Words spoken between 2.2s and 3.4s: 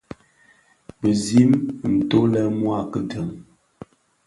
le mua a kiden.